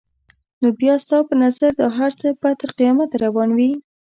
نو 0.61 0.67
بیا 0.79 0.93
ستا 1.03 1.17
په 1.27 1.33
نظر 1.43 1.71
دا 1.79 1.87
هر 1.97 2.11
څه 2.19 2.27
به 2.41 2.49
تر 2.61 2.69
قیامته 2.77 3.15
روان 3.25 3.49
وي؟ 3.57 3.71